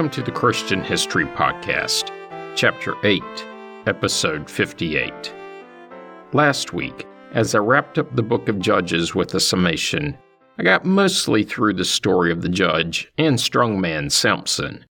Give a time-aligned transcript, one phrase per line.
[0.00, 2.06] Welcome to the Christian History Podcast,
[2.56, 3.22] Chapter 8,
[3.86, 5.34] Episode 58.
[6.32, 10.16] Last week, as I wrapped up the book of Judges with a summation,
[10.58, 14.86] I got mostly through the story of the judge and strongman Samson.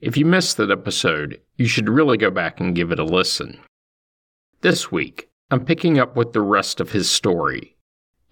[0.00, 3.60] If you missed that episode, you should really go back and give it a listen.
[4.62, 7.76] This week, I'm picking up with the rest of his story.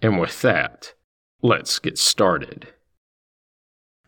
[0.01, 0.95] And with that,
[1.43, 2.69] let's get started.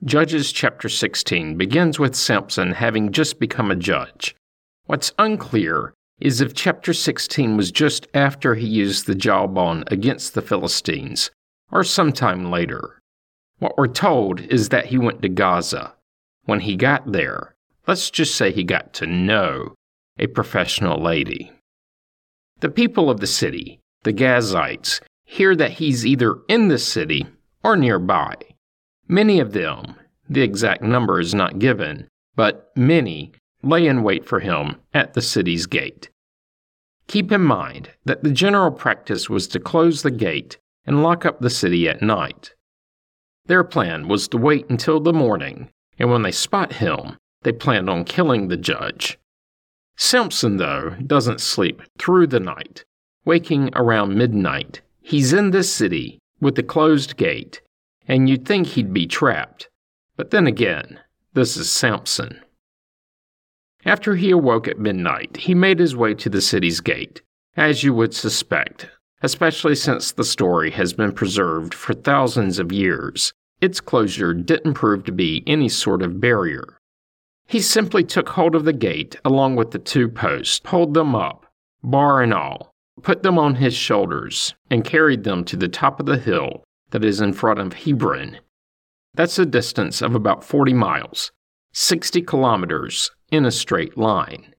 [0.05, 4.33] Judges chapter 16 begins with Samson having just become a judge.
[4.85, 10.41] What's unclear is if chapter 16 was just after he used the jawbone against the
[10.41, 11.31] Philistines,
[11.69, 13.01] or sometime later.
[13.57, 15.95] What we're told is that he went to Gaza.
[16.45, 19.75] When he got there, let's just say he got to know
[20.17, 21.51] a professional lady.
[22.61, 27.27] The people of the city, the Gazites, hear that he's either in the city
[27.65, 28.35] or nearby.
[29.11, 29.95] Many of them,
[30.29, 33.31] the exact number is not given, but many
[33.63, 36.11] lay in wait for him at the city's gate.
[37.07, 41.39] Keep in mind that the general practice was to close the gate and lock up
[41.39, 42.53] the city at night.
[43.47, 47.89] Their plan was to wait until the morning, and when they spot him, they planned
[47.89, 49.17] on killing the judge.
[49.97, 52.85] Samson, though, doesn't sleep through the night.
[53.25, 57.61] Waking around midnight, he's in this city with the closed gate
[58.09, 59.69] and you'd think he'd be trapped.
[60.17, 60.99] But then again,
[61.33, 62.41] this is Samson.
[63.85, 67.21] After he awoke at midnight, he made his way to the city's gate,
[67.55, 68.89] as you would suspect,
[69.21, 73.31] especially since the story has been preserved for thousands of years.
[73.61, 76.79] Its closure didn't prove to be any sort of barrier.
[77.45, 81.45] He simply took hold of the gate along with the two posts, pulled them up,
[81.83, 82.73] bar and all,
[83.03, 87.03] put them on his shoulders, and carried them to the top of the hill that
[87.03, 88.39] is in front of Hebron.
[89.13, 91.31] That's a distance of about 40 miles,
[91.73, 94.53] 60 kilometers in a straight line.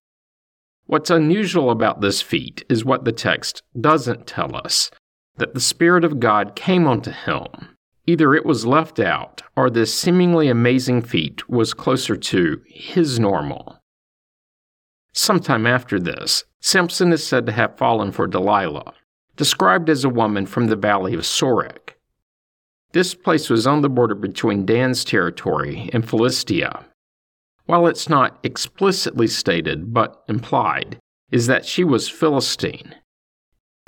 [0.86, 4.90] What's unusual about this feat is what the text doesn't tell us
[5.36, 7.76] that the Spirit of God came onto him.
[8.06, 13.80] Either it was left out, or this seemingly amazing feat was closer to his normal.
[15.12, 18.94] Sometime after this, Samson is said to have fallen for Delilah,
[19.36, 21.94] described as a woman from the valley of Sorek.
[22.92, 26.86] This place was on the border between Dan's territory and Philistia.
[27.66, 30.98] While it's not explicitly stated, but implied,
[31.30, 32.96] is that she was Philistine.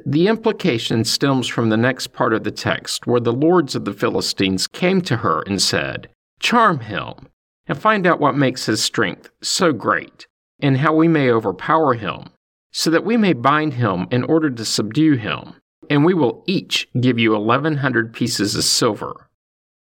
[0.06, 3.92] The implication stems from the next part of the text, where the lords of the
[3.92, 6.08] Philistines came to her and said,
[6.38, 7.28] Charm him,
[7.66, 10.28] and find out what makes his strength so great,
[10.60, 12.30] and how we may overpower him,
[12.72, 15.54] so that we may bind him in order to subdue him
[15.92, 19.28] and we will each give you 1,100 pieces of silver.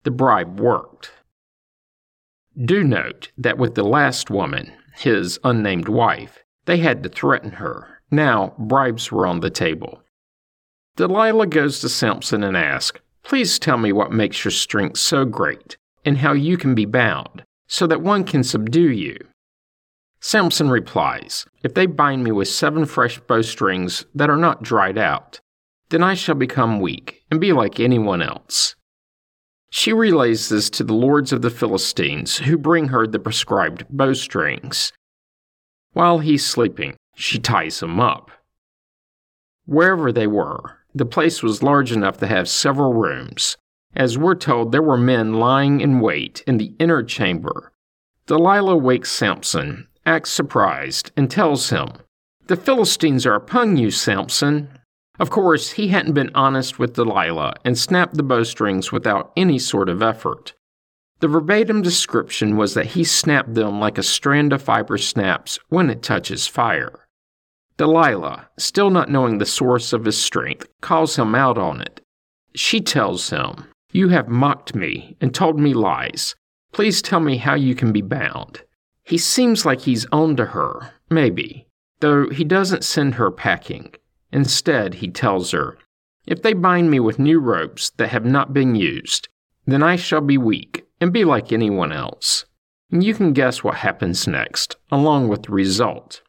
[0.02, 1.12] The bribe worked.
[2.62, 8.02] Do note that with the last woman, his unnamed wife, they had to threaten her.
[8.10, 10.02] Now, bribes were on the table.
[10.96, 15.78] Delilah goes to Samson and asks, Please tell me what makes your strength so great,
[16.04, 19.16] and how you can be bound, so that one can subdue you.
[20.20, 25.40] Samson replies, If they bind me with seven fresh bowstrings that are not dried out,
[25.90, 28.74] then I shall become weak and be like anyone else.
[29.70, 34.92] She relays this to the lords of the Philistines, who bring her the prescribed bowstrings.
[35.92, 38.30] While he's sleeping, she ties him up.
[39.66, 43.56] Wherever they were, the place was large enough to have several rooms.
[43.96, 47.72] As we're told, there were men lying in wait in the inner chamber.
[48.26, 51.88] Delilah wakes Samson, acts surprised, and tells him,
[52.46, 54.68] The Philistines are upon you, Samson.
[55.18, 59.88] Of course, he hadn't been honest with Delilah and snapped the bowstrings without any sort
[59.88, 60.54] of effort.
[61.20, 65.88] The verbatim description was that he snapped them like a strand of fiber snaps when
[65.88, 67.06] it touches fire.
[67.76, 72.00] Delilah, still not knowing the source of his strength, calls him out on it.
[72.54, 76.34] She tells him, You have mocked me and told me lies.
[76.72, 78.62] Please tell me how you can be bound.
[79.04, 81.68] He seems like he's on to her, maybe,
[82.00, 83.94] though he doesn't send her packing.
[84.34, 85.78] Instead, he tells her,
[86.26, 89.28] If they bind me with new ropes that have not been used,
[89.64, 92.44] then I shall be weak and be like anyone else.
[92.90, 96.20] And you can guess what happens next, along with the result.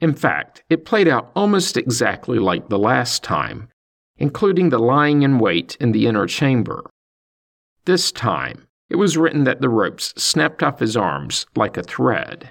[0.00, 3.68] In fact, it played out almost exactly like the last time,
[4.16, 6.90] including the lying in wait in the inner chamber.
[7.84, 12.50] This time, it was written that the ropes snapped off his arms like a thread.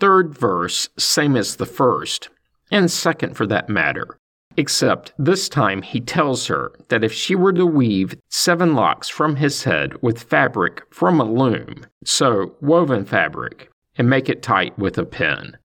[0.00, 2.30] Third verse, same as the first,
[2.70, 4.18] and second for that matter,
[4.56, 9.36] Except this time he tells her that if she were to weave seven locks from
[9.36, 14.96] his head with fabric from a loom, so woven fabric, and make it tight with
[14.96, 15.58] a pin.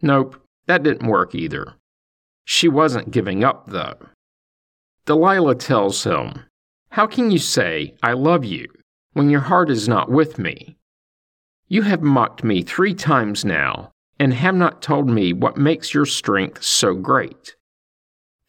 [0.00, 1.74] Nope, that didn't work either.
[2.46, 3.98] She wasn't giving up, though.
[5.04, 6.44] Delilah tells him,
[6.90, 8.66] How can you say, I love you,
[9.12, 10.78] when your heart is not with me?
[11.68, 16.04] You have mocked me three times now, and have not told me what makes your
[16.04, 17.56] strength so great.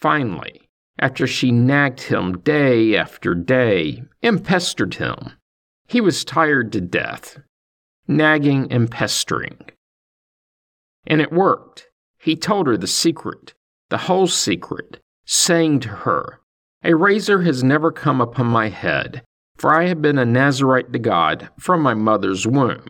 [0.02, 0.68] Finally,
[1.00, 5.16] after she nagged him day after day and pestered him,
[5.88, 7.40] he was tired to death,
[8.06, 9.58] nagging and pestering.
[11.08, 11.88] And it worked.
[12.20, 13.54] He told her the secret,
[13.90, 16.42] the whole secret, saying to her,
[16.84, 19.24] A razor has never come upon my head,
[19.56, 22.86] for I have been a Nazarite to God from my mother's womb.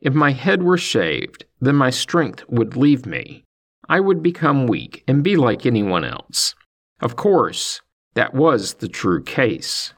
[0.00, 3.44] If my head were shaved, then my strength would leave me.
[3.88, 6.54] I would become weak and be like anyone else.
[7.00, 7.80] Of course,
[8.14, 9.94] that was the true case.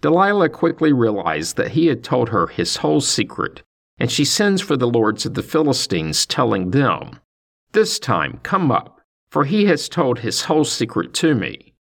[0.00, 3.62] Delilah quickly realized that he had told her his whole secret,
[3.98, 7.20] and she sends for the lords of the Philistines, telling them,
[7.72, 9.00] This time come up,
[9.30, 11.74] for he has told his whole secret to me.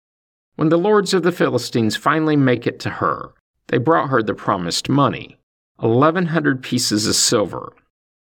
[0.56, 3.32] When the lords of the Philistines finally make it to her,
[3.68, 5.40] they brought her the promised money,
[5.82, 7.74] eleven hundred pieces of silver,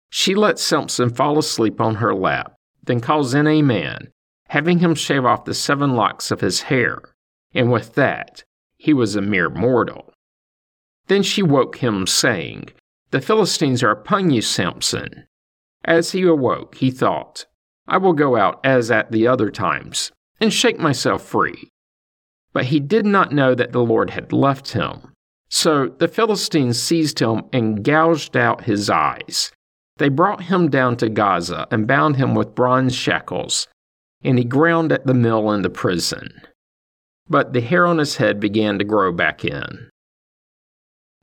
[0.09, 4.09] she lets Samson fall asleep on her lap, then calls in a man,
[4.47, 7.01] having him shave off the seven locks of his hair,
[7.53, 8.43] and with that,
[8.77, 10.11] he was a mere mortal.
[11.07, 12.69] Then she woke him, saying,
[13.11, 15.25] The Philistines are upon you, Samson.
[15.85, 17.45] As he awoke, he thought,
[17.87, 21.69] I will go out as at the other times, and shake myself free.
[22.53, 25.13] But he did not know that the Lord had left him.
[25.49, 29.51] So the Philistines seized him and gouged out his eyes
[29.99, 33.67] they brought him down to Gaza and bound him with bronze shackles,
[34.23, 36.41] and he ground at the mill in the prison.
[37.27, 39.89] But the hair on his head began to grow back in.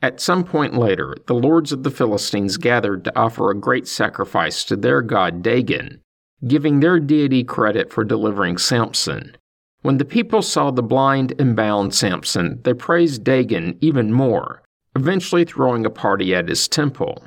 [0.02, 4.62] At some point later, the lords of the Philistines gathered to offer a great sacrifice
[4.64, 6.00] to their god Dagon,
[6.46, 9.37] giving their deity credit for delivering Samson.
[9.81, 14.62] When the people saw the blind and bound Samson, they praised Dagon even more,
[14.94, 17.25] eventually throwing a party at his temple.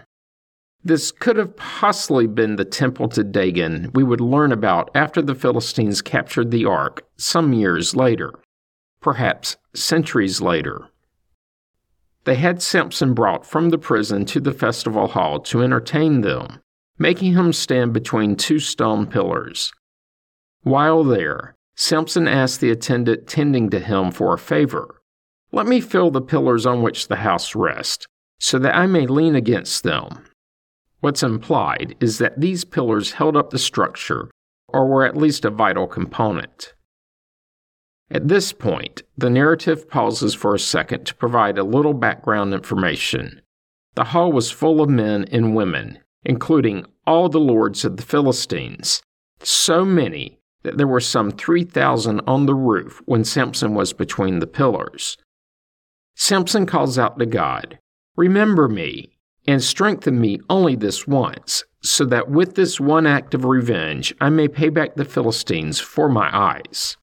[0.84, 5.36] This could have possibly been the temple to Dagon we would learn about after the
[5.36, 8.34] Philistines captured the ark some years later,
[9.02, 10.88] perhaps centuries later.
[12.24, 16.62] They had Samson brought from the prison to the festival hall to entertain them,
[16.98, 19.74] making him stand between two stone pillars.
[20.62, 25.02] While there, Samson asked the attendant tending to him for a favor.
[25.52, 28.06] Let me fill the pillars on which the house rests,
[28.40, 30.26] so that I may lean against them.
[31.00, 34.30] What's implied is that these pillars held up the structure
[34.68, 36.74] or were at least a vital component.
[38.12, 43.42] At this point, the narrative pauses for a second to provide a little background information.
[43.96, 49.02] The hall was full of men and women, including all the lords of the Philistines,
[49.42, 54.48] so many that there were some 3,000 on the roof when Samson was between the
[54.48, 55.18] pillars.
[56.16, 57.80] Samson calls out to God,
[58.18, 59.19] Remember me,
[59.50, 64.30] and strengthen me only this once, so that with this one act of revenge I
[64.30, 66.98] may pay back the Philistines for my eyes.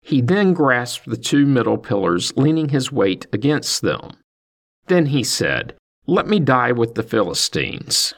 [0.00, 4.12] He then grasped the two middle pillars, leaning his weight against them.
[4.86, 5.74] Then he said,
[6.06, 8.14] Let me die with the Philistines.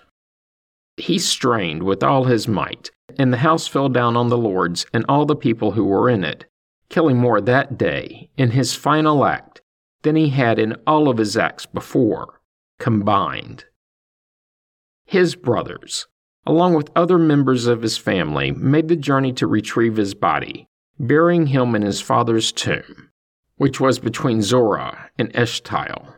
[0.97, 5.05] He strained with all his might, and the house fell down on the lords and
[5.09, 6.45] all the people who were in it,
[6.89, 9.61] killing more that day, in his final act,
[10.03, 12.34] than he had in all of his acts before
[12.79, 13.65] combined.
[15.07, 16.07] His brothers,
[16.47, 20.67] along with other members of his family, made the journey to retrieve his body,
[20.99, 23.11] burying him in his father's tomb,
[23.57, 26.15] which was between Zorah and Eshtaol.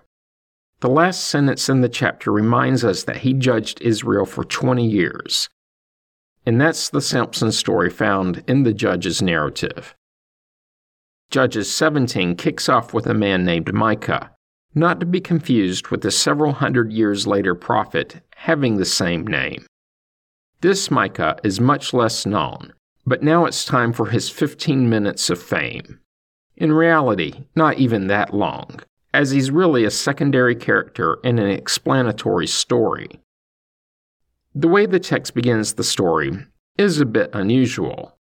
[0.81, 5.49] The last sentence in the chapter reminds us that he judged Israel for 20 years.
[6.45, 9.95] And that's the Samson story found in the Judges narrative.
[11.31, 14.36] Judges 17 kicks off with a man named Micah
[14.77, 19.65] not to be confused with the several hundred years later prophet having the same name.
[20.61, 22.75] This Micah is much less known,
[23.07, 25.99] but now it's time for his 15 minutes of fame.
[26.57, 28.81] In reality, not even that long,
[29.15, 33.09] as he's really a secondary character in an explanatory story.
[34.55, 36.33] The way the text begins the story
[36.77, 38.19] is a bit unusual.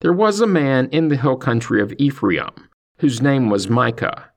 [0.00, 2.68] There was a man in the hill country of Ephraim
[2.98, 4.30] whose name was Micah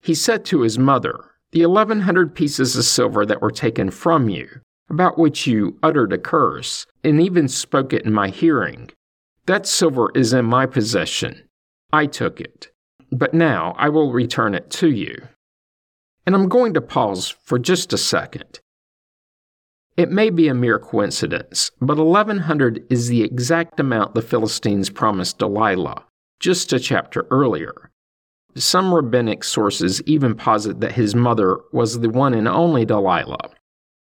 [0.00, 4.28] he said to his mother, The eleven hundred pieces of silver that were taken from
[4.28, 4.48] you,
[4.88, 8.90] about which you uttered a curse, and even spoke it in my hearing,
[9.46, 11.42] That silver is in my possession.
[11.92, 12.70] I took it.
[13.12, 15.16] But now I will return it to you.
[16.26, 18.60] And I'm going to pause for just a second.
[19.96, 25.38] It may be a mere coincidence, but 1100 is the exact amount the Philistines promised
[25.38, 26.04] Delilah,
[26.38, 27.89] just a chapter earlier.
[28.56, 33.50] Some rabbinic sources even posit that his mother was the one and only Delilah,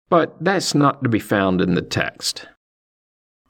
[0.08, 2.46] but that's not to be found in the text.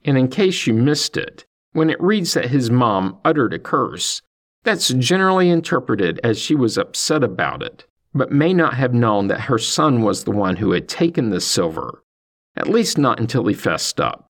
[0.04, 4.20] And in case you missed it, when it reads that his mom uttered a curse,
[4.64, 9.42] that's generally interpreted as she was upset about it, but may not have known that
[9.42, 12.02] her son was the one who had taken the silver,
[12.56, 14.26] at least not until he fessed up.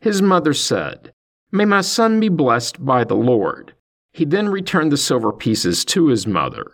[0.00, 1.12] His mother said,
[1.52, 3.74] May my son be blessed by the Lord.
[4.20, 6.72] He then returned the silver pieces to his mother.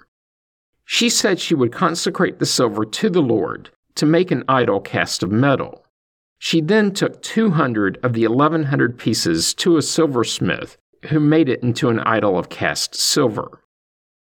[0.85, 5.23] She said she would consecrate the silver to the Lord to make an idol cast
[5.23, 5.87] of metal.
[6.41, 10.77] She then took 200 of the 1100 pieces to a silversmith
[11.11, 13.63] who made it into an idol of cast silver.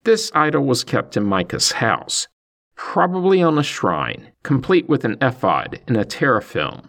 [0.04, 2.26] This idol was kept in Micah's house,
[2.74, 6.88] probably on a shrine, complete with an ephod and a teraphim.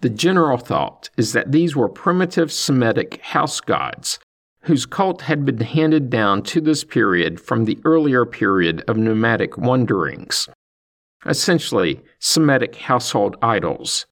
[0.00, 4.18] The general thought is that these were primitive Semitic house gods
[4.66, 9.56] whose cult had been handed down to this period from the earlier period of nomadic
[9.56, 10.48] wanderings.
[11.24, 14.06] Essentially, Semitic household idols.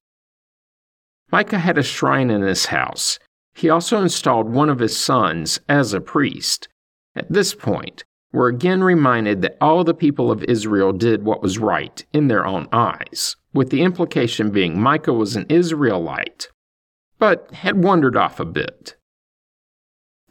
[1.29, 3.19] Micah had a shrine in his house.
[3.53, 6.69] He also installed one of his sons as a priest.
[7.15, 11.57] At this point, we're again reminded that all the people of Israel did what was
[11.57, 16.47] right in their own eyes, with the implication being Micah was an Israelite,
[17.19, 18.95] but had wandered off a bit.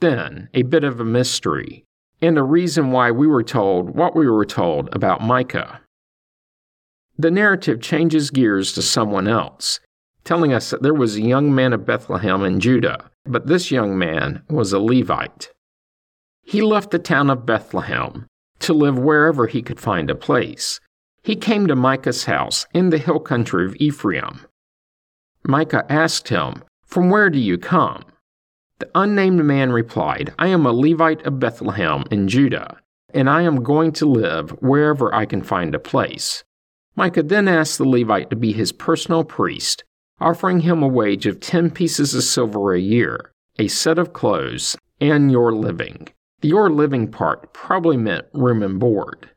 [0.05, 1.87] Then, a bit of a mystery,
[2.21, 5.81] and the reason why we were told what we were told about Micah.
[7.17, 9.81] The narrative changes gears to someone else,
[10.23, 13.97] telling us that there was a young man of Bethlehem in Judah, but this young
[13.97, 15.49] man was a Levite.
[16.43, 18.27] He left the town of Bethlehem
[18.59, 20.81] to live wherever he could find a place.
[21.23, 24.45] He came to Micah's house in the hill country of Ephraim.
[25.47, 28.05] Micah asked him, From where do you come?
[28.85, 32.77] The unnamed man replied, I am a Levite of Bethlehem in Judah,
[33.15, 36.45] and I am going to live wherever I can find a place.
[36.95, 39.85] Micah then asked the Levite to be his personal priest,
[40.21, 44.77] offering him a wage of ten pieces of silver a year, a set of clothes,
[45.01, 46.09] and your living.
[46.43, 49.31] The your living part probably meant room and board.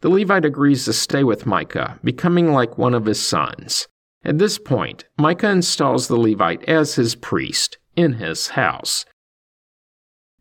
[0.00, 3.86] The Levite agrees to stay with Micah, becoming like one of his sons.
[4.24, 9.04] At this point, Micah installs the Levite as his priest, in his house.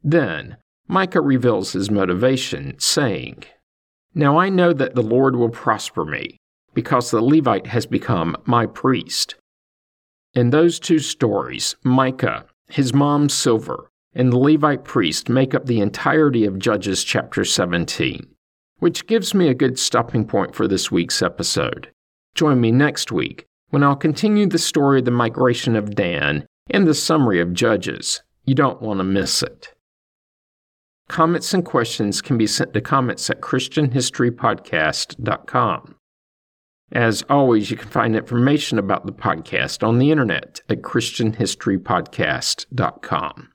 [0.04, 3.46] Then Micah reveals his motivation, saying,
[4.14, 6.38] Now I know that the Lord will prosper me,
[6.76, 9.34] because the Levite has become my priest.
[10.36, 15.82] In those two stories, Micah, his mom's silver, and the Levite priest make up the
[15.82, 18.28] entirety of Judges chapter 17,
[18.78, 21.90] which gives me a good stopping point for this week's episode.
[22.36, 26.88] Join me next week when I'll continue the story of the migration of Dan and
[26.88, 28.22] the summary of Judges.
[28.46, 29.74] You don't want to miss it.
[31.08, 35.96] Comments and questions can be sent to comments at ChristianHistoryPodcast.com.
[36.92, 43.50] As always, you can find information about the podcast on the internet at ChristianHistoryPodcast.com.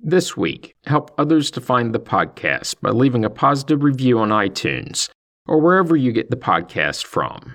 [0.00, 5.08] This week, help others to find the podcast by leaving a positive review on iTunes
[5.46, 7.54] or wherever you get the podcast from.